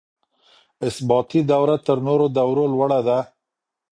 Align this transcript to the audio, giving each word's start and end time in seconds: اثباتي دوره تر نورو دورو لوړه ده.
اثباتي 0.87 1.39
دوره 1.51 1.75
تر 1.85 1.97
نورو 2.07 2.25
دورو 2.37 2.63
لوړه 2.73 2.99
ده. 3.07 3.19